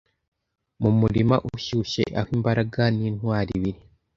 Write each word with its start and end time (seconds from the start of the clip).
Mu 0.81 0.89
murima 0.99 1.35
ushyushye 1.55 2.03
aho 2.19 2.29
imbaraga 2.37 2.81
nintwari 2.97 3.53
biri, 3.61 3.81